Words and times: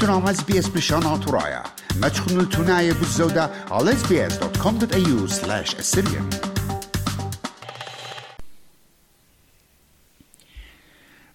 تنام 0.00 0.28
اس 0.28 0.42
بي 0.42 0.58
اس 0.58 0.68
بشان 0.68 1.20
ترايا 1.20 1.62
ما 1.96 2.08
تخنوا 2.08 2.42
التناية 2.42 2.92
بالزودة 2.92 3.50
على 3.70 3.92
sbs.com.au 3.92 5.28
slash 5.28 5.74
assyrian. 5.74 6.36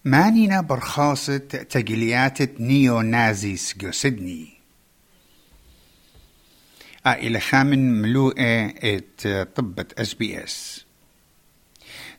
مانينا 0.06 0.62
برخاصة 0.62 1.38
تقليات 1.38 2.62
نيو 2.62 3.02
نازيس 3.02 3.78
جو 3.78 3.92
سيدني 3.92 4.54
إلى 7.08 7.40
خامن 7.40 8.02
ملوءة 8.02 8.74
طبة 9.56 9.86
اس 9.98 10.14
بي 10.14 10.44
اس 10.44 10.86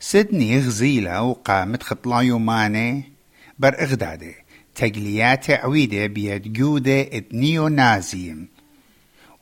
سيدني 0.01 0.59
غزيلة 0.59 1.23
وقامت 1.23 1.83
خطلا 1.83 2.21
يوماني 2.21 3.13
بر 3.59 3.83
اغدادة. 3.83 4.42
تقليات 4.75 5.51
عويدة 5.51 6.07
بيد 6.07 6.53
جودة 6.53 7.01
ات 7.01 7.35
نيو 7.35 7.69
نازيم 7.69 8.49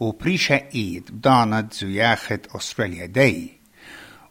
وبريشا 0.01 0.61
ايد 0.75 1.11
بدانت 1.11 1.75
زياخت 1.75 2.47
استراليا 2.57 3.07
داي 3.07 3.51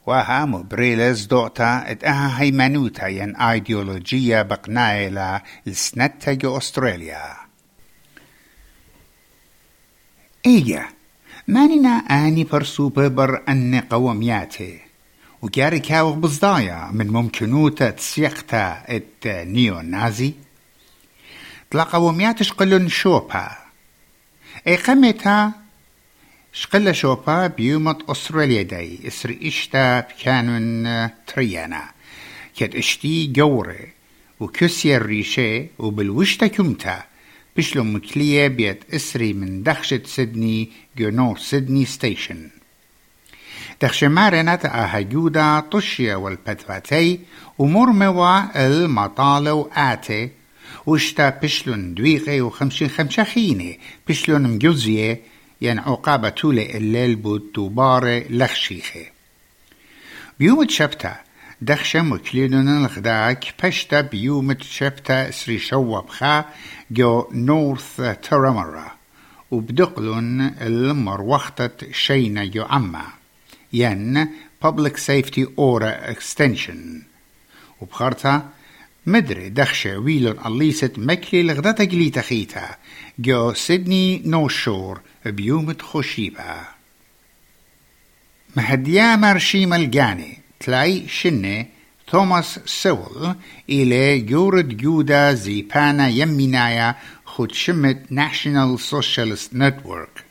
وها 0.06 0.46
مبريلز 0.46 1.26
دوتا 1.26 1.92
ات 1.92 2.04
أها 2.04 2.42
هيمنوتا 2.42 3.08
ين 3.08 3.36
ايديولوجيا 3.36 4.42
بقنايلا 4.42 5.44
السنتا 5.68 6.34
جو 6.34 6.58
استراليا 6.58 7.24
ايجا 10.46 10.86
ماننا 11.48 11.90
اني 11.90 12.44
برسوبة 12.44 13.08
بر 13.08 13.44
ان 13.50 13.80
قومياتي 13.80 14.80
وكاري 15.42 15.80
كاوغ 15.80 16.14
بزدايا 16.14 16.90
من 16.94 17.08
ممكنوتا 17.08 17.90
تسيقتا 17.90 18.84
ات 18.88 19.28
نيو 19.28 19.82
نازي 19.82 20.34
طلا 21.72 21.84
قوميات 21.84 22.44
شقلن 22.44 22.88
شوبا. 22.88 23.50
أي 24.68 24.76
قمتا 24.76 25.52
شقل 26.54 26.96
شوبا 26.96 27.48
بيومت 27.48 28.10
أستراليا 28.10 28.62
داي. 28.62 29.00
إسر 29.08 29.38
إشتا 29.44 30.00
بكانون 30.00 31.10
تريانا. 31.28 31.84
كد 32.58 32.76
إشتي 32.76 33.28
جوري. 33.28 33.90
وكسي 34.40 34.98
الريشة 34.98 35.68
وبالوشتا 35.80 36.48
كمتا. 36.48 37.04
بشلو 37.58 37.84
مكلية 37.84 38.48
بيت 38.48 38.84
إسري 38.94 39.34
من 39.34 39.64
دخشة 39.64 40.02
سيدني 40.06 40.72
جنو 40.98 41.36
سيدني 41.36 41.86
ستيشن. 41.86 42.50
دخش 43.82 44.04
مارنت 44.04 44.66
أهجودا 44.66 45.60
طشيا 45.60 46.16
والبتفاتي 46.16 47.20
ومرموا 47.58 48.68
المطالو 48.68 49.70
آتي 49.76 50.30
وشتا 50.86 51.30
بشلون 51.30 51.94
دويغي 51.94 52.42
وخمشين 52.42 52.90
خمشخيني 52.90 53.80
بشلون 54.08 54.44
مجوزية 54.44 55.22
ين 55.62 55.80
عقابة 55.80 56.30
تولي 56.30 56.78
الليل 56.78 57.16
بود 57.16 57.52
دوباره 57.56 58.24
لخشيخي 58.30 59.06
بيوم 60.40 60.64
تشبتا 60.64 61.16
دخشة 61.62 62.02
مكليدون 62.02 62.68
الغداك 62.68 63.54
بشتا 63.64 64.02
بيوم 64.02 64.52
تشبتا 64.52 65.32
سري 65.32 65.60
شواب 65.60 66.10
خا 66.10 66.46
جو 66.92 67.30
نورث 67.32 68.02
ترامرا. 68.30 69.00
وبدقلون 69.52 70.42
المروختة 70.42 71.92
شينا 71.92 72.46
جو 72.46 72.64
عما. 72.64 73.06
ين 73.74 74.30
Public 74.66 74.98
Safety 74.98 75.46
Order 75.58 76.14
Extension. 76.14 77.04
وبخارتا 77.82 78.50
مدري 79.10 79.50
دخشة 79.50 79.98
ويلون 79.98 80.36
الليست 80.46 80.94
مكلي 80.98 81.44
لغدتا 81.44 81.84
قليتا 81.86 82.22
خيتا. 82.22 82.76
جو 83.20 83.54
سيدني 83.54 84.22
نو 84.26 84.48
شور 84.48 85.02
بيومة 85.26 85.76
خشيبة 85.82 86.56
مهديا 88.56 89.16
مرشيم 89.16 89.74
الجاني 89.74 90.38
تلاي 90.60 91.08
شنة 91.08 91.66
توماس 92.08 92.60
سول 92.66 93.36
إلى 93.70 94.20
جورد 94.20 94.78
جودا 94.78 95.34
زيبانا 95.34 96.08
يمينايا 96.08 96.96
خود 97.26 97.52
شمت 97.52 98.02
ناشونال 98.10 98.80
سوشيالست 98.80 99.56
نتورك. 99.56 100.24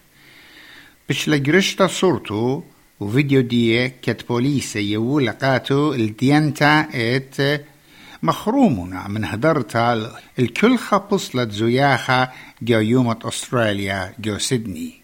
بش 1.08 1.28
لجرشتا 1.28 1.86
صورتو 1.86 2.62
وفيديو 3.00 3.40
دي 3.40 3.88
كت 3.88 4.28
بوليسة 4.28 4.80
يو 4.80 5.18
لقاتو 5.18 5.94
الديانتا 5.94 6.88
ات 6.94 7.60
مخرومنا 8.22 9.08
من 9.08 9.24
هدرتا 9.24 10.12
الكل 10.38 10.78
خبصلت 10.78 11.52
زياخة 11.52 12.28
جو 12.62 12.78
يومة 12.78 13.18
أستراليا 13.24 14.12
جو 14.18 14.38
سيدني. 14.38 15.00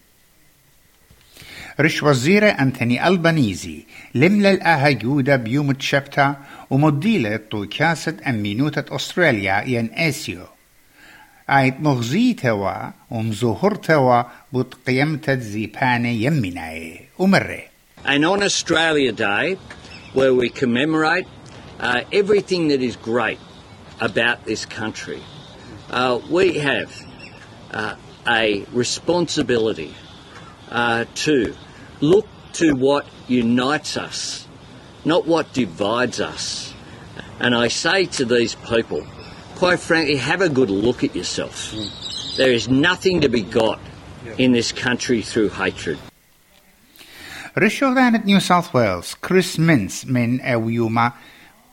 رش 1.81 2.03
وزيرة 2.03 2.47
أنتوني 2.47 3.09
ألبانيزي 3.09 3.85
لملا 4.15 4.51
الآها 4.51 4.91
جودة 4.91 5.37
بيوم 5.37 5.81
شبتا 5.81 6.37
ومديلة 6.71 7.41
طوكاسة 7.51 8.17
أمينوتة 8.27 8.97
أستراليا 8.97 9.65
ين 9.67 9.91
آسيو. 9.95 10.45
آيت 11.51 11.81
مغزيتوا 11.81 12.91
ومزوهرتوا 13.11 14.23
بود 14.53 14.75
قيمتة 14.87 15.35
زيبانة 15.35 16.09
يمناي 16.09 17.01
ومرة. 17.19 17.63
And 18.05 18.25
on 18.25 18.43
Australia 18.43 19.13
Day, 19.13 19.57
where 20.15 20.35
we 20.35 20.49
commemorate 20.51 21.27
uh, 21.81 22.03
everything 22.13 22.69
that 22.69 22.83
is 22.83 22.97
great 22.97 23.39
about 24.01 24.45
this 24.45 24.67
country. 24.67 25.23
Uh, 25.91 26.21
we 26.31 26.59
have 26.59 26.93
uh, 27.71 27.97
a 28.27 28.65
responsibility 28.73 29.95
uh, 30.71 31.05
to 31.15 31.55
look 32.01 32.27
to 32.55 32.73
what 32.75 33.07
unites 33.29 33.97
us, 33.97 34.47
not 35.05 35.27
what 35.27 35.53
divides 35.53 36.21
us. 36.21 36.73
And 37.41 37.55
I 37.55 37.69
say 37.69 38.07
to 38.07 38.25
these 38.25 38.55
people, 38.55 39.07
quite 39.57 39.81
frankly, 39.81 40.17
have 40.17 40.41
a 40.41 40.49
good 40.49 40.71
look 40.71 41.05
at 41.05 41.15
yourself. 41.15 41.75
There 42.37 42.53
is 42.53 42.69
nothing 42.69 43.21
to 43.23 43.29
be 43.29 43.43
got 43.43 43.81
in 44.39 44.53
this 44.53 44.73
country 44.73 45.23
through 45.23 45.51
hatred. 45.51 45.99
Rishoran 47.57 48.15
at 48.15 48.25
New 48.25 48.41
South 48.41 48.75
Wales, 48.75 49.15
Chris 49.21 49.59
Minns, 49.59 50.05
men 50.07 50.41
ewyuma 50.41 51.15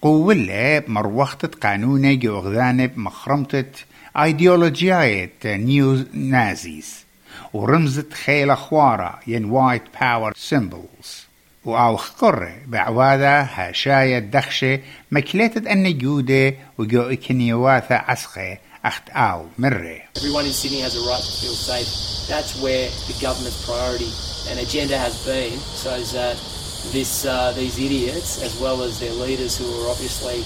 قولة 0.01 0.79
بمروختة 0.79 1.47
قانونة 1.47 2.13
جوغدانة 2.13 2.85
بمخرمتة 2.85 3.65
ايديولوجيات 4.17 5.45
نيو 5.45 6.05
نازيز 6.13 6.95
ورمزت 7.53 8.13
خيل 8.13 8.57
خوارة 8.57 9.19
ين 9.27 9.45
وايت 9.45 9.81
باور 10.01 10.33
سيمبلز 10.37 11.25
وأو 11.65 11.97
خقرة 11.97 12.53
بعوادة 12.67 13.41
هاشاية 13.41 14.19
دخشة 14.19 14.79
مكلتة 15.11 15.71
أن 15.71 15.97
جودة 15.97 16.53
وجو 16.77 17.01
إكنيواثة 17.01 17.95
عسخة 17.95 18.57
أخت 18.85 19.09
آو 19.09 19.45
مرة 19.57 19.97
Everyone 20.17 20.45
in 20.45 20.53
Sydney 20.53 20.81
has 20.81 20.95
a 20.95 21.03
right 21.09 21.23
to 21.23 21.31
feel 21.41 21.57
safe. 21.71 21.91
That's 22.27 22.59
where 22.63 22.89
the 23.07 23.15
government's 23.21 23.65
priority 23.65 24.11
and 24.49 24.59
agenda 24.59 24.97
has 24.97 25.15
been, 25.25 25.57
so 25.83 25.91
that 26.17 26.37
this 26.92 27.24
uh, 27.24 27.52
these 27.52 27.78
idiots, 27.78 28.42
as 28.42 28.52
well 28.60 28.82
as 28.82 29.00
their 29.00 29.12
leaders, 29.24 29.58
who 29.58 29.66
are 29.78 29.90
obviously 29.90 30.38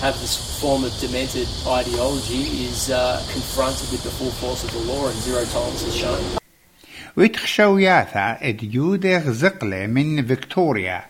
have 0.00 0.18
this 0.20 0.34
form 0.60 0.84
of 0.84 0.92
demented 1.00 1.48
ideology, 1.66 2.42
is 2.68 2.90
uh, 2.90 3.22
confronted 3.32 3.86
with 3.92 4.02
the 4.02 4.10
full 4.18 4.34
force 4.42 4.62
of 4.64 4.70
the 4.72 4.82
law, 4.92 5.08
and 5.08 5.16
zero 5.26 5.44
tolerance 5.44 5.82
is 5.82 5.96
shown. 5.96 6.24
ويتخشوياثا 7.16 8.38
اديودة 8.42 9.18
غزقلة 9.18 9.86
من 9.86 10.26
فيكتوريا 10.26 11.04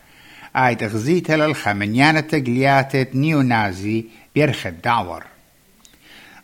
آيت 0.55 0.83
غزيتها 0.83 1.37
للخمنيانة 1.37 2.19
تقليات 2.19 3.15
نيو 3.15 3.41
نازي 3.41 4.05
بيرخد 4.35 4.81
دعور 4.81 5.23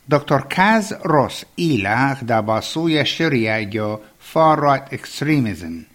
دكتور 0.10 0.42
كاز 0.42 0.94
روس 1.06 1.46
إيلا 1.60 2.16
خدا 2.16 2.40
باسويا 2.40 3.04
شريا 3.04 3.62
جو 3.64 3.98
far 4.34 4.58
right 4.60 4.96
extremism 4.96 5.86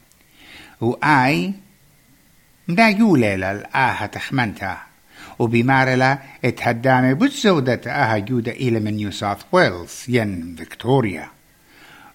وآي 0.80 1.52
مدا 2.68 2.88
يولي 2.88 3.36
للآها 3.36 4.06
تخمنتا 4.06 4.76
وبمارلا 5.38 6.18
اتهدامي 6.44 7.14
بتزودة 7.14 7.80
آها 7.86 8.18
جودة 8.18 8.52
إلى 8.52 8.80
من 8.80 8.94
نيو 8.94 9.10
ساوث 9.10 9.44
ويلز 9.52 10.06
ين 10.08 10.54
فيكتوريا 10.58 11.26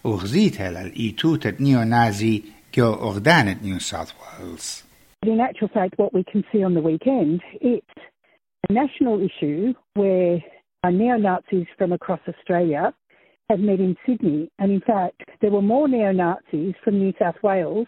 وغزيتها 0.04 0.70
للإيتوتة 0.70 1.52
نيو 1.60 1.82
نازي 1.82 2.42
جو 2.74 2.92
أغدانة 2.92 3.56
نيو 3.62 3.78
ساوث 3.78 4.12
ويلز 4.20 4.84
In 5.24 5.38
actual 5.40 5.68
fact, 5.68 5.94
what 5.98 6.12
we 6.12 6.24
can 6.24 6.42
see 6.50 6.64
on 6.64 6.74
the 6.74 6.80
weekend, 6.80 7.42
it's 7.60 8.00
a 8.68 8.72
national 8.72 9.16
issue 9.28 9.72
where 9.94 10.42
uh, 10.82 10.90
neo-Nazis 10.90 11.68
from 11.78 11.92
across 11.92 12.18
Australia 12.26 12.92
have 13.48 13.60
met 13.60 13.78
in 13.78 13.94
Sydney. 14.04 14.50
And 14.58 14.72
in 14.72 14.80
fact, 14.80 15.22
there 15.40 15.52
were 15.52 15.62
more 15.62 15.86
neo-Nazis 15.86 16.74
from 16.82 16.98
New 16.98 17.12
South 17.20 17.36
Wales 17.40 17.86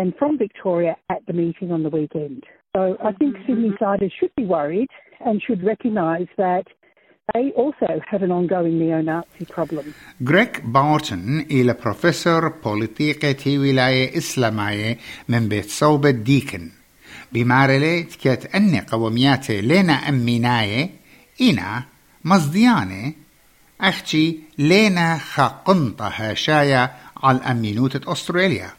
and 0.00 0.14
from 0.18 0.38
Victoria 0.38 0.96
at 1.10 1.20
the 1.26 1.32
meeting 1.32 1.72
on 1.72 1.82
the 1.82 1.92
weekend. 1.98 2.44
So 2.74 2.96
I 3.02 3.12
think 3.12 3.36
Sydney 3.46 3.72
siders 3.80 4.12
should 4.18 4.34
be 4.36 4.44
worried 4.44 4.90
and 5.26 5.42
should 5.42 5.62
recognise 5.64 6.28
that 6.36 6.66
they 7.34 7.52
also 7.62 7.88
have 8.10 8.22
an 8.22 8.32
ongoing 8.32 8.78
neo-Nazi 8.78 9.44
problem. 9.44 9.94
غريك 10.28 10.62
بارتون 10.64 11.40
إلى 11.50 11.76
بروفيسور 11.84 12.48
بوليتيقة 12.64 13.58
ولاية 13.58 14.18
إسلامية 14.18 14.98
من 15.28 15.48
بيت 15.48 15.64
صوبة 15.64 16.10
ديكن 16.10 16.70
بمارلي 17.32 18.02
تكت 18.02 18.54
أني 18.54 18.80
قوميات 18.80 19.50
لنا 19.50 19.92
أميناية 19.92 20.90
إنا 21.40 21.82
مصديانة 22.24 23.12
أختي 23.80 24.40
لنا 24.58 25.18
خاقنطة 25.18 26.08
هاشايا 26.08 26.90
على 27.22 27.38
أمينوت 27.38 28.08
أستراليا 28.08 28.70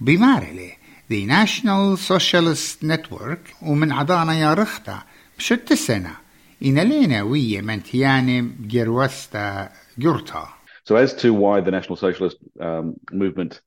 بمارلي 0.00 0.72
The 1.10 1.26
National 1.26 1.96
Socialist 1.96 2.84
Network 2.84 3.62
ومن 3.62 3.92
عضانا 3.92 4.34
يا 4.34 4.54
رختا 4.54 5.02
بشت 5.38 5.72
السنة 5.72 6.16
إن 6.62 6.78
لينا 6.78 7.22
ويا 7.22 7.60
منتياني 7.60 8.50
جروستا 8.60 9.68
جرتا 9.98 10.48
So 10.84 10.96
as 10.96 11.14
to 11.14 11.32
why 11.32 11.60
the 11.60 11.70
National 11.70 11.96
Socialist 11.96 12.36
um, 12.60 12.94
movement 13.12 13.60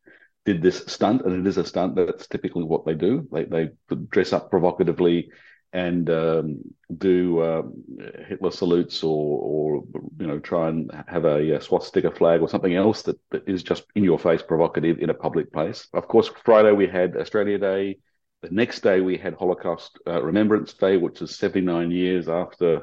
did 0.46 0.62
this 0.62 0.84
stunt, 0.88 1.22
and 1.22 1.34
it 1.40 1.48
is 1.48 1.58
a 1.58 1.66
stunt, 1.66 1.96
that's 1.96 2.28
typically 2.28 2.64
what 2.64 2.86
they 2.86 2.96
do. 2.96 3.28
They, 3.32 3.46
they 3.46 3.70
dress 4.10 4.34
up 4.34 4.50
provocatively 4.50 5.30
and 5.73 6.09
um, 6.09 6.61
do 6.97 7.43
um, 7.43 7.85
Hitler 8.27 8.51
salutes 8.51 9.03
or, 9.03 9.39
or, 9.39 9.85
you 10.19 10.27
know, 10.27 10.39
try 10.39 10.69
and 10.69 10.91
have 11.07 11.25
a, 11.25 11.57
a, 11.57 11.61
swastika 11.61 12.11
flag 12.11 12.41
or 12.41 12.49
something 12.49 12.75
else 12.75 13.03
that, 13.03 13.19
that 13.31 13.47
is 13.47 13.63
just 13.63 13.85
in 13.95 14.03
your 14.03 14.19
face 14.19 14.43
provocative 14.43 14.99
in 14.99 15.11
a 15.11 15.15
public 15.15 15.53
place. 15.53 15.87
Of 15.93 16.09
course, 16.09 16.31
Friday 16.45 16.73
we 16.73 16.87
had 16.87 17.17
Australia 17.17 17.59
Day. 17.59 17.99
The 18.43 18.51
next 18.51 18.81
day 18.81 19.01
we 19.01 19.19
had 19.19 19.35
Holocaust 19.35 19.99
uh, 20.07 20.23
Remembrance 20.23 20.73
Day, 20.73 20.97
which 20.97 21.21
is 21.21 21.37
79 21.37 21.91
years 21.91 22.29
after 22.29 22.83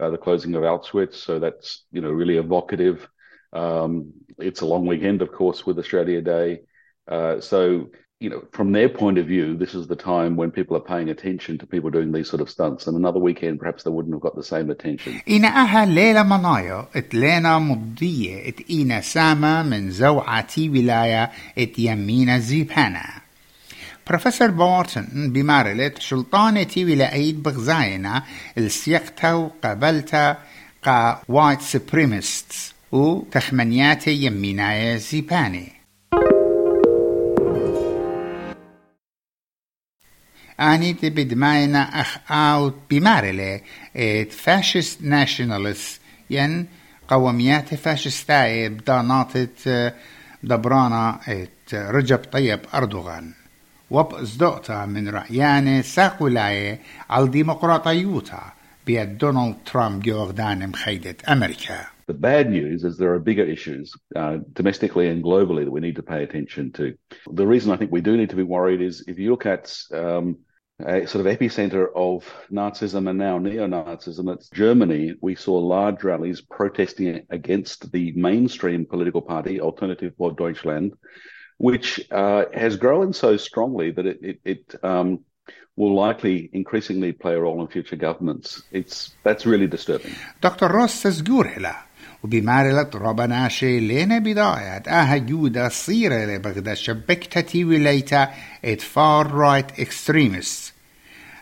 uh, 0.00 0.10
the 0.10 0.18
closing 0.18 0.54
of 0.56 0.62
Auschwitz. 0.62 1.14
So 1.14 1.38
that's, 1.38 1.84
you 1.92 2.00
know, 2.00 2.10
really 2.10 2.38
evocative. 2.38 3.06
Um, 3.52 4.12
it's 4.38 4.62
a 4.62 4.66
long 4.66 4.86
weekend, 4.86 5.22
of 5.22 5.30
course, 5.30 5.64
with 5.64 5.78
Australia 5.78 6.20
Day. 6.20 6.62
Uh, 7.06 7.40
so 7.40 7.90
you 8.23 8.29
know, 8.29 8.43
from 8.51 8.73
their 8.73 8.89
point 8.89 9.17
of 9.17 9.25
view, 9.27 9.55
this 9.55 9.73
is 9.73 9.87
the 9.87 9.95
time 9.95 10.35
when 10.35 10.51
people 10.51 10.75
are 10.75 10.87
paying 10.93 11.09
attention 11.09 11.57
to 11.59 11.65
people 11.65 11.89
doing 11.89 12.11
these 12.11 12.29
sort 12.29 12.41
of 12.41 12.49
stunts. 12.49 12.85
And 12.87 12.97
another 12.97 13.19
weekend, 13.19 13.59
perhaps 13.61 13.83
they 13.83 13.91
wouldn't 13.91 14.13
have 14.13 14.21
got 14.21 14.35
the 14.35 14.43
same 14.43 14.69
attention. 14.69 15.21
إنا 15.29 15.47
أها 15.47 15.85
ليلة 15.85 16.23
منايا 16.23 16.87
اتلينا 16.95 17.59
مضية 17.59 18.49
ات 18.49 18.69
إينا 18.69 19.01
سامة 19.01 19.63
من 19.63 19.91
زوعتي 19.91 20.69
ولاية 20.69 21.31
ات 21.57 21.79
يمينا 21.79 22.39
زيبانا 22.39 23.05
بروفيسور 24.07 24.51
بورتون 24.51 25.05
بمارلت 25.13 25.99
شلطانتي 25.99 26.85
ولايد 26.85 27.43
بغزاينا 27.43 28.23
السيقتا 28.57 29.33
وقبلتا 29.33 30.37
قا 30.83 31.21
وايت 31.29 31.61
سبريمستس 31.61 32.73
وتخمنياتي 32.91 34.11
يمينايا 34.11 34.97
زيباني 34.97 35.72
عنيدة 40.58 41.08
بمعنى 41.08 41.82
أخ 41.82 42.18
أوت 42.30 42.74
بمارلة 42.90 43.60
فاشست 44.30 45.02
ناشنالس 45.02 46.00
ين 46.30 46.66
قوميات 47.08 47.74
فاشستاي 47.74 48.68
بداناتة 48.68 49.92
دبرانا 50.42 51.20
رجب 51.72 52.18
طيب 52.18 52.60
أردوغان 52.74 53.32
وبصدقتا 53.90 54.86
من 54.86 55.08
رأيانة 55.08 55.82
ساقولاي 55.82 56.78
على 57.10 57.28
ديمقراطيوتا 57.28 58.42
بيد 58.86 59.18
دونالد 59.18 59.56
ترامب 59.66 60.02
جوغدان 60.02 60.68
مخيدة 60.68 61.16
أمريكا 61.28 61.93
The 62.06 62.14
bad 62.14 62.50
news 62.50 62.84
is 62.84 62.96
there 62.96 63.14
are 63.14 63.18
bigger 63.18 63.44
issues 63.44 63.94
uh, 64.14 64.38
domestically 64.52 65.08
and 65.08 65.24
globally 65.24 65.64
that 65.64 65.70
we 65.70 65.80
need 65.80 65.96
to 65.96 66.02
pay 66.02 66.22
attention 66.22 66.72
to. 66.72 66.96
The 67.30 67.46
reason 67.46 67.72
I 67.72 67.76
think 67.76 67.92
we 67.92 68.00
do 68.00 68.16
need 68.16 68.30
to 68.30 68.36
be 68.36 68.42
worried 68.42 68.82
is 68.82 69.04
if 69.06 69.18
you 69.18 69.30
look 69.30 69.46
at 69.46 69.76
um, 69.92 70.38
a 70.84 71.06
sort 71.06 71.26
of 71.26 71.38
epicenter 71.38 71.86
of 71.94 72.30
Nazism 72.52 73.08
and 73.08 73.18
now 73.18 73.38
neo-Nazism, 73.38 74.34
it's 74.34 74.50
Germany. 74.50 75.14
We 75.20 75.34
saw 75.34 75.56
large 75.58 76.02
rallies 76.04 76.40
protesting 76.40 77.26
against 77.30 77.90
the 77.92 78.12
mainstream 78.12 78.84
political 78.84 79.22
party, 79.22 79.60
Alternative 79.60 80.12
for 80.18 80.32
Deutschland, 80.32 80.94
which 81.58 82.00
uh, 82.10 82.46
has 82.52 82.76
grown 82.76 83.12
so 83.12 83.36
strongly 83.36 83.92
that 83.92 84.06
it, 84.06 84.18
it, 84.22 84.40
it 84.44 84.84
um, 84.84 85.20
will 85.76 85.94
likely 85.94 86.50
increasingly 86.52 87.12
play 87.12 87.34
a 87.34 87.40
role 87.40 87.60
in 87.60 87.68
future 87.68 87.96
governments. 87.96 88.62
It's 88.70 89.14
that's 89.22 89.46
really 89.46 89.66
disturbing. 89.66 90.12
Dr. 90.40 90.68
Ross 90.68 90.94
says 90.94 91.22
Gurhila 91.22 91.76
وبمارلة 92.23 92.89
ربناشي 92.95 93.79
لين 93.79 94.19
بداية 94.19 94.83
آها 94.87 95.17
جودة 95.17 95.69
صيرة 95.69 96.25
لبغدا 96.25 96.73
شبكتتي 96.73 97.65
وليتا 97.65 98.29
ات 98.65 98.81
فار 98.81 99.31
رايت 99.31 99.79
اكستريمست 99.79 100.75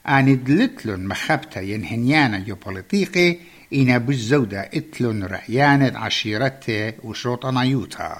أني 0.07 0.35
دلتلن 0.35 1.07
مخبتا 1.07 1.61
ينهنيانا 1.61 2.39
جوبوليتيقي 2.39 3.35
إنا 3.73 3.97
بالزودة 3.97 4.61
اتلن 4.61 5.23
رعيانة 5.23 5.99
عشيرته 5.99 6.93
وشوطنا 7.03 7.63
يوتا 7.63 8.17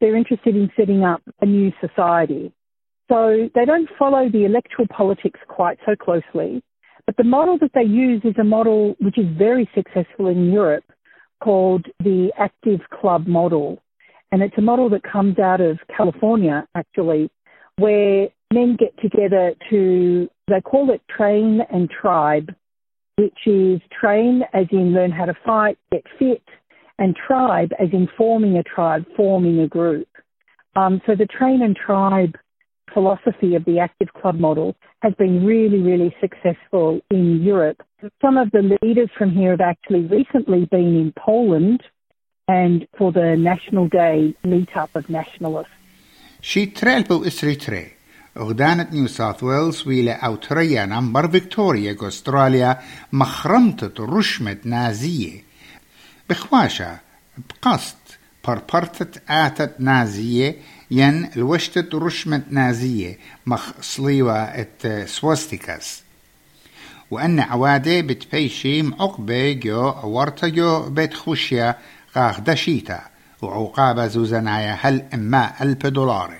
They're 0.00 0.16
interested 0.16 0.54
in 0.54 0.70
setting 0.76 1.02
up 1.02 1.22
a 1.40 1.46
new 1.46 1.72
society. 1.80 2.52
So 3.08 3.48
they 3.56 3.64
don't 3.64 3.88
follow 3.98 4.28
the 4.28 4.44
electoral 4.44 4.86
politics 4.86 5.40
quite 5.48 5.78
so 5.84 5.96
closely. 5.96 6.62
But 7.06 7.16
the 7.16 7.24
model 7.24 7.56
that 7.62 7.72
they 7.74 7.88
use 8.06 8.20
is 8.22 8.36
a 8.38 8.44
model 8.44 8.94
which 9.00 9.18
is 9.18 9.26
very 9.46 9.68
successful 9.74 10.26
in 10.28 10.52
Europe 10.52 10.84
called 11.43 11.85
the 11.99 12.31
Active 12.37 12.79
Club 12.89 13.27
model. 13.27 13.81
And 14.31 14.41
it's 14.41 14.57
a 14.57 14.61
model 14.61 14.89
that 14.91 15.03
comes 15.03 15.37
out 15.39 15.61
of 15.61 15.77
California, 15.95 16.67
actually, 16.75 17.29
where 17.77 18.29
men 18.53 18.77
get 18.79 18.97
together 19.01 19.53
to, 19.69 20.29
they 20.47 20.61
call 20.61 20.91
it 20.91 21.01
train 21.09 21.61
and 21.71 21.89
tribe, 21.89 22.53
which 23.17 23.37
is 23.45 23.79
train 23.99 24.43
as 24.53 24.65
in 24.71 24.93
learn 24.93 25.11
how 25.11 25.25
to 25.25 25.35
fight, 25.45 25.77
get 25.91 26.03
fit, 26.17 26.43
and 26.97 27.15
tribe 27.15 27.71
as 27.79 27.89
in 27.91 28.07
forming 28.17 28.57
a 28.57 28.63
tribe, 28.63 29.05
forming 29.15 29.59
a 29.59 29.67
group. 29.67 30.07
Um, 30.75 31.01
so 31.05 31.13
the 31.15 31.27
train 31.27 31.61
and 31.61 31.75
tribe 31.75 32.35
philosophy 32.93 33.55
of 33.55 33.65
the 33.65 33.79
active 33.79 34.13
club 34.13 34.39
model 34.39 34.75
has 35.01 35.13
been 35.15 35.45
really, 35.45 35.81
really 35.81 36.15
successful 36.21 37.01
in 37.09 37.41
Europe. 37.41 37.81
Some 38.21 38.37
of 38.37 38.51
the 38.51 38.77
leaders 38.81 39.09
from 39.17 39.31
here 39.31 39.51
have 39.51 39.61
actually 39.61 40.05
recently 40.05 40.65
been 40.65 40.95
in 41.03 41.13
Poland 41.17 41.81
and 42.47 42.87
for 42.97 43.11
the 43.11 43.35
National 43.35 43.87
Day 43.87 44.35
meetup 44.43 44.89
of 44.95 45.09
nationalists. 45.09 45.71
She 46.41 46.67
trelbu 46.67 47.25
is 47.25 47.37
tre. 47.65 47.93
Ogdanet 48.35 48.91
New 48.91 49.07
South 49.07 49.41
Wales 49.43 49.85
wile 49.85 50.17
awtrija 50.19 50.87
nambar 50.87 51.29
Victoria 51.29 51.93
Australia 52.01 52.79
maħramtet 53.11 53.99
rushmet 53.99 54.65
nazije. 54.65 55.43
Bixwaxa, 56.27 56.99
bqast 57.37 58.17
parpartet 58.41 59.21
atat 59.27 59.77
nazije 59.79 60.55
ين 60.93 61.29
الوشتت 61.35 61.95
رشمة 61.95 62.41
نازية 62.49 63.17
مخ 63.45 63.71
صليوة 63.81 64.37
ات 64.43 65.07
سواستيكاس 65.09 66.03
وأن 67.11 67.39
عوادة 67.39 68.01
بتبيشي 68.01 68.81
معقبة 68.81 69.51
جو 69.51 69.93
ورتا 70.03 70.47
جو 70.47 70.89
بيت 70.89 71.13
خوشيا 71.13 71.77
غاخ 72.17 72.39
دشيتا. 72.39 73.01
وعقابة 73.41 74.07
زوزنايا 74.07 74.77
هل 74.81 75.05
إما 75.13 75.53
ألف 75.61 75.85
دولار 75.85 76.33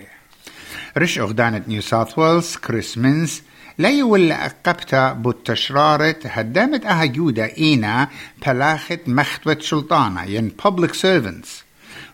رش 0.98 1.20
أغدانة 1.20 1.64
نيو 1.68 1.82
ساوث 1.82 2.20
ويلز 2.20 2.56
كريس 2.56 2.98
مينز 2.98 3.42
لا 3.78 3.90
يولى 3.90 4.34
أقبتا 4.34 5.14
بوتشرارة 5.14 6.16
هدامت 6.26 6.86
أها 6.86 7.06
جودة 7.06 7.46
إينا 7.58 8.08
بلاخت 8.48 9.00
مختوة 9.08 9.58
سلطانة 9.62 10.24
ين 10.24 10.52
public 10.68 10.92
servants. 10.92 11.73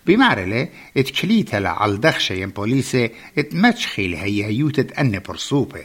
بمعرلة 0.08 0.68
اتكليتا 0.96 1.56
على 1.56 1.96
دخشة 1.96 2.32
ين 2.32 2.48
بوليسة 2.48 3.10
اتمتشخي 3.38 4.08
لهي 4.08 4.54
يوتت 4.54 4.92
أن 4.92 5.20
برصوبة 5.28 5.82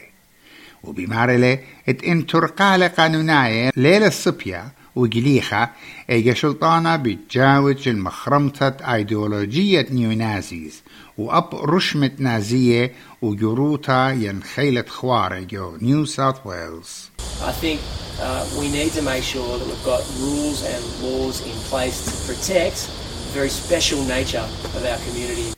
وبمعرلة 0.83 1.59
ات 1.89 2.03
انترقالة 2.03 2.87
قانوناية 2.87 3.71
ليلة 3.77 4.07
الصبية 4.07 4.71
وجليخة 4.95 5.69
ايجا 6.09 6.33
سلطانة 6.33 6.95
بتجاوز 6.95 7.87
المخرمتة 7.87 8.93
ايديولوجية 8.95 9.87
نيونازيز 9.91 10.81
وأب 11.17 11.55
رشمة 11.55 12.11
نازية 12.17 12.91
وجروتا 13.21 14.09
ينخيلة 14.09 14.85
خوارة 14.87 15.39
جو 15.39 15.77
نيو 15.81 16.05
ساوث 16.05 16.35
ويلز 16.45 17.09
I 17.41 17.51
think 17.51 17.79
uh, 18.19 18.45
we 18.59 18.67
need 18.77 18.91
to 18.91 19.01
make 19.01 19.23
sure 19.23 19.57
that 19.59 19.67
we've 19.67 19.85
got 19.93 20.01
rules 20.19 20.59
and 20.73 20.81
laws 21.03 21.37
in 21.51 21.57
place 21.71 21.97
to 22.07 22.11
protect 22.27 22.77
the 22.87 23.02
very 23.34 23.50
special 23.50 24.00
nature 24.16 24.46
of 24.76 24.82
our 24.90 24.98
community. 25.06 25.54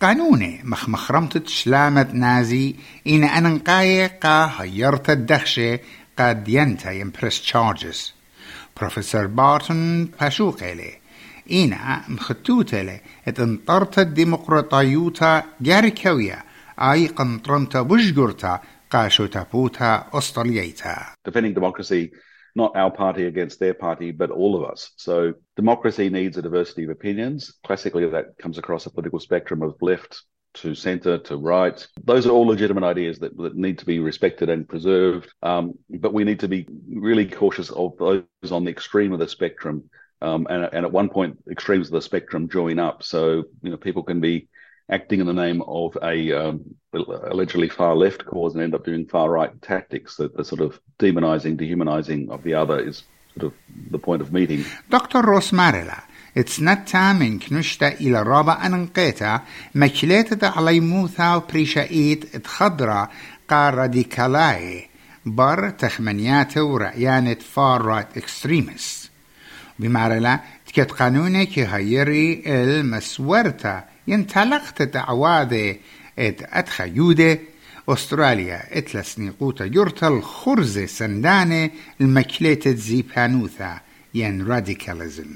قانوني 0.00 0.60
مخ 0.64 0.88
مخرمتة 0.88 1.46
شلامة 1.46 2.10
نازي 2.12 2.74
إن 3.06 3.24
أننقاية 3.24 4.06
قا 4.06 4.50
هيرت 4.58 5.10
الدخشة 5.10 5.78
قد 6.18 6.48
ينتا 6.48 6.90
يمبرس 6.90 7.42
تشارجز 7.42 8.14
بروفيسور 8.76 9.26
بارتون 9.26 10.04
باشوقيلي 10.04 10.92
إينا 11.50 12.04
مختوتلي 12.08 13.00
إت 13.28 13.40
انطرت 13.40 13.98
الديمقراطيوتا 13.98 15.44
جاركوية 15.60 16.44
أي 16.78 17.06
قنطرمتا 17.06 17.82
بشجرتا 17.82 18.60
قاشو 18.90 19.26
تابوتا 19.26 20.06
أسترليتا 20.14 21.06
Defending 21.28 21.54
democracy 21.54 22.29
not 22.54 22.76
our 22.76 22.90
party 22.90 23.26
against 23.26 23.60
their 23.60 23.74
party, 23.74 24.10
but 24.10 24.30
all 24.30 24.56
of 24.56 24.70
us. 24.70 24.90
So 24.96 25.34
democracy 25.56 26.08
needs 26.08 26.36
a 26.36 26.42
diversity 26.42 26.84
of 26.84 26.90
opinions. 26.90 27.54
Classically, 27.64 28.08
that 28.08 28.38
comes 28.38 28.58
across 28.58 28.86
a 28.86 28.90
political 28.90 29.20
spectrum 29.20 29.62
of 29.62 29.76
left 29.80 30.22
to 30.52 30.74
centre 30.74 31.18
to 31.18 31.36
right. 31.36 31.86
Those 32.04 32.26
are 32.26 32.30
all 32.30 32.46
legitimate 32.46 32.82
ideas 32.84 33.18
that, 33.20 33.36
that 33.36 33.54
need 33.54 33.78
to 33.78 33.86
be 33.86 34.00
respected 34.00 34.48
and 34.50 34.68
preserved. 34.68 35.32
Um, 35.42 35.74
but 35.88 36.12
we 36.12 36.24
need 36.24 36.40
to 36.40 36.48
be 36.48 36.66
really 36.88 37.26
cautious 37.26 37.70
of 37.70 37.96
those 37.98 38.24
on 38.50 38.64
the 38.64 38.70
extreme 38.70 39.12
of 39.12 39.20
the 39.20 39.28
spectrum. 39.28 39.88
Um, 40.22 40.46
and, 40.50 40.68
and 40.72 40.84
at 40.84 40.92
one 40.92 41.08
point, 41.08 41.38
extremes 41.50 41.86
of 41.86 41.92
the 41.92 42.02
spectrum 42.02 42.48
join 42.48 42.78
up. 42.78 43.02
So, 43.02 43.44
you 43.62 43.70
know, 43.70 43.76
people 43.76 44.02
can 44.02 44.20
be 44.20 44.48
acting 44.89 45.19
in 45.19 45.27
the 45.27 45.33
name 45.33 45.61
of 45.61 45.97
a 46.01 46.31
um, 46.31 46.75
allegedly 46.93 47.69
far 47.69 47.95
left 47.95 48.25
cause 48.25 48.53
and 48.53 48.63
end 48.63 48.75
up 48.75 48.85
doing 48.85 49.05
far 49.05 49.29
right 49.29 49.61
tactics. 49.61 50.17
That 50.17 50.35
the 50.37 50.43
sort 50.43 50.61
of 50.61 50.79
demonizing, 50.99 51.57
dehumanizing 51.57 52.29
of 52.29 52.43
the 52.43 52.53
other 52.53 52.79
is 52.79 53.03
sort 53.37 53.51
of 53.51 53.53
the 53.91 53.99
point 53.99 54.21
of 54.21 54.31
meeting. 54.31 54.65
دكتور 54.91 55.25
روس 55.25 55.53
ماريلا 55.53 56.03
اتسنتا 56.37 57.13
من 57.13 57.39
كنشتا 57.39 57.87
إلى 57.87 58.23
رابع 58.23 58.65
أنقيتا 58.65 59.41
مكليتا 59.75 60.45
علي 60.45 60.79
موثا 60.79 61.35
وبريشايت 61.35 62.35
اتخضرا 62.35 63.09
قار 63.49 63.73
راديكالاي 63.73 64.89
بر 65.25 65.69
تخمنياته 65.69 66.63
ورأيانة 66.63 67.33
فار 67.33 67.81
رايت 67.81 68.17
اكستريمست 68.17 69.11
بمارلا 69.79 70.39
تكت 70.65 70.91
قانوني 70.91 71.45
كي 71.45 71.65
هيري 71.65 72.43
المسورتا 72.45 73.83
ينتلقت 74.07 74.81
دعواده 74.81 75.75
ات 76.19 76.41
اتخا 76.43 76.85
يوده 76.85 77.39
استراليا 77.89 78.77
اتلسني 78.77 79.29
قوتا 79.29 79.65
يرتا 79.65 80.07
الخرزة 80.07 80.85
سندانة 80.85 81.69
المكليتة 82.01 82.71
زيبانوثا 82.71 83.79
ين 84.15 84.47
راديكاليزم 84.47 85.29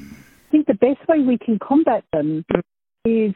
I 0.47 0.51
think 0.51 0.65
the 0.65 0.73
best 0.73 1.01
way 1.07 1.19
we 1.19 1.37
can 1.37 1.59
combat 1.59 2.03
them 2.11 2.43
is 3.05 3.33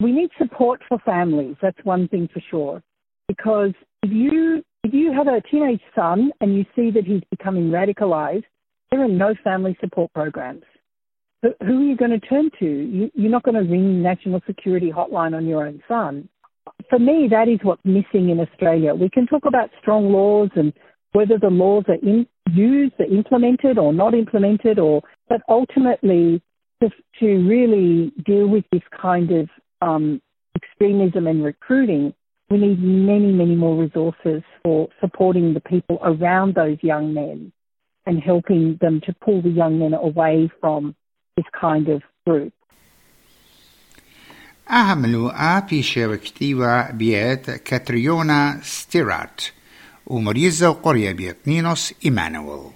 we 0.00 0.12
need 0.12 0.30
support 0.38 0.80
for 0.88 0.98
families. 1.00 1.56
That's 1.60 1.82
one 1.84 2.08
thing 2.08 2.26
for 2.32 2.40
sure. 2.50 2.82
Because 3.28 3.74
if 4.02 4.10
you 4.10 4.64
if 4.82 4.92
you 4.94 5.12
have 5.12 5.28
a 5.28 5.42
teenage 5.50 5.82
son 5.94 6.30
and 6.40 6.54
you 6.56 6.64
see 6.76 6.90
that 6.90 7.04
he's 7.04 7.22
becoming 7.30 7.70
radicalized, 7.70 8.44
there 8.90 9.02
are 9.02 9.08
no 9.08 9.34
family 9.42 9.76
support 9.80 10.12
programs. 10.14 10.64
Who 11.41 11.53
are 11.61 11.83
you 11.83 11.95
going 11.95 12.11
to 12.11 12.19
turn 12.19 12.49
to? 12.59 12.65
You, 12.65 13.11
you're 13.13 13.31
not 13.31 13.43
going 13.43 13.55
to 13.55 13.69
ring 13.69 14.01
National 14.01 14.41
Security 14.45 14.91
Hotline 14.91 15.35
on 15.35 15.47
your 15.47 15.65
own 15.65 15.81
son. 15.87 16.27
For 16.89 16.99
me, 16.99 17.27
that 17.31 17.47
is 17.47 17.59
what's 17.63 17.83
missing 17.85 18.29
in 18.29 18.39
Australia. 18.39 18.93
We 18.93 19.09
can 19.09 19.25
talk 19.25 19.43
about 19.45 19.69
strong 19.81 20.11
laws 20.11 20.49
and 20.55 20.73
whether 21.13 21.37
the 21.39 21.49
laws 21.49 21.85
are 21.87 21.95
in, 21.95 22.27
used, 22.53 22.93
are 22.99 23.05
implemented 23.05 23.77
or 23.77 23.93
not 23.93 24.13
implemented, 24.13 24.79
or 24.79 25.01
but 25.29 25.41
ultimately 25.47 26.41
to, 26.81 26.89
to 27.19 27.25
really 27.47 28.11
deal 28.25 28.47
with 28.47 28.65
this 28.71 28.81
kind 29.01 29.31
of 29.31 29.49
um, 29.81 30.21
extremism 30.55 31.27
and 31.27 31.43
recruiting, 31.43 32.13
we 32.49 32.57
need 32.57 32.81
many, 32.81 33.31
many 33.31 33.55
more 33.55 33.81
resources 33.81 34.41
for 34.63 34.89
supporting 34.99 35.53
the 35.53 35.59
people 35.61 35.99
around 36.03 36.55
those 36.55 36.77
young 36.81 37.13
men 37.13 37.51
and 38.05 38.21
helping 38.21 38.77
them 38.81 39.01
to 39.05 39.13
pull 39.23 39.41
the 39.41 39.49
young 39.49 39.79
men 39.79 39.93
away 39.93 40.49
from 40.59 40.95
this 41.38 41.46
kind 41.60 41.88
of 41.88 42.02
group. 42.26 42.52
أعملوا 44.70 45.58
آبي 45.58 45.82
شبكتيوا 45.82 46.90
بيت 46.90 47.50
كاتريونا 47.50 48.60
ستيرات 48.62 49.40
ومريزة 50.06 50.70
وقرية 50.70 51.12
بيت 51.12 51.36
نينوس 51.48 51.94
إيمانويل 52.04 52.70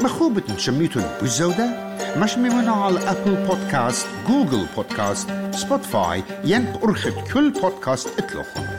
مخوبة 0.00 0.56
شميتون 0.56 1.04
بالزودة 1.20 1.90
مش 2.16 2.38
ممنوع 2.38 2.84
على 2.86 2.98
أبل 3.10 3.46
بودكاست 3.46 4.06
جوجل 4.28 4.66
بودكاست 4.76 5.30
سبوتفاي 5.50 6.22
ين 6.44 6.66
أرخد 6.84 7.12
كل 7.32 7.50
بودكاست 7.50 8.18
اطلقهم 8.18 8.73